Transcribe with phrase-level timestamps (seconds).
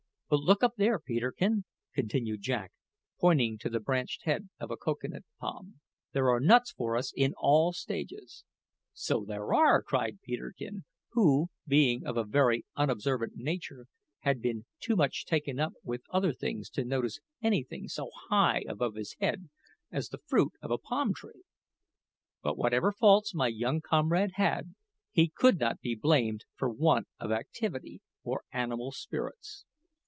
[0.31, 2.71] But look up there, Peterkin," continued Jack,
[3.19, 5.81] pointing to the branched head of a cocoa nut palm.
[6.13, 8.45] "There are nuts for us in all stages."
[8.93, 13.87] "So there are!" cried Peterkin, who, being of a very unobservant nature,
[14.19, 18.95] had been too much taken up with other things to notice anything so high above
[18.95, 19.49] his head
[19.91, 21.41] as the fruit of a palm tree.
[22.41, 24.75] But whatever faults my young comrade had,
[25.11, 29.65] he could not be blamed for want of activity or animal spirits.